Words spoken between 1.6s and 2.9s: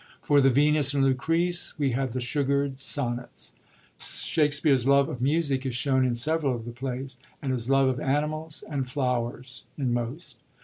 we have the * sugard'